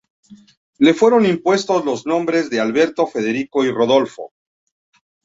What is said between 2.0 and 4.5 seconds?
nombres de Alberto, Federico y Rodolfo.